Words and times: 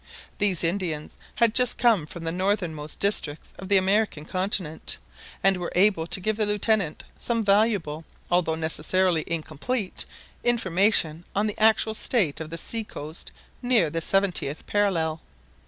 These 0.39 0.63
Indians 0.63 1.15
had 1.35 1.53
just 1.53 1.77
come 1.77 2.07
from 2.07 2.23
the 2.23 2.31
northernmost 2.31 2.99
districts 2.99 3.53
of 3.59 3.69
the 3.69 3.77
American 3.77 4.25
continent, 4.25 4.97
and 5.43 5.57
were 5.57 5.71
able 5.75 6.07
to 6.07 6.19
give 6.19 6.37
the 6.37 6.45
Lieutenant 6.47 7.03
some 7.19 7.43
valuable, 7.43 8.03
although 8.31 8.55
necessarily 8.55 9.23
incomplete, 9.27 10.05
information 10.43 11.23
on 11.35 11.45
the 11.45 11.59
actual 11.59 11.93
state 11.93 12.39
of 12.39 12.49
the 12.49 12.57
sea 12.57 12.83
coast 12.83 13.31
near 13.61 13.91
the 13.91 14.01
seventieth 14.01 14.65
parallel. 14.65 15.21